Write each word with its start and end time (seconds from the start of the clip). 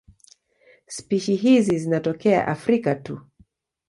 Spishi 0.87 1.35
hizi 1.35 1.77
zinatokea 1.79 2.47
Afrika 2.47 2.95
tu. 2.95 3.19